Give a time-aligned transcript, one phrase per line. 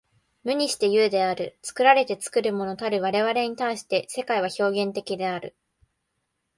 [0.43, 1.59] 無にして有である。
[1.61, 5.55] 作られて作るものたる我々に対して、世界は表現的である。